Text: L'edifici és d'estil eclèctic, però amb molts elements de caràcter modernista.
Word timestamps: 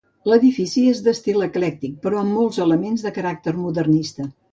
L'edifici 0.29 0.85
és 0.91 1.01
d'estil 1.07 1.43
eclèctic, 1.47 1.93
però 2.05 2.21
amb 2.21 2.35
molts 2.39 2.57
elements 2.65 3.05
de 3.09 3.13
caràcter 3.19 3.55
modernista. 3.59 4.27